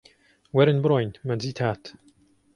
وەرن 0.55 0.77
بڕۆین! 0.85 1.11
مەجید 1.29 1.57
هات 1.63 1.83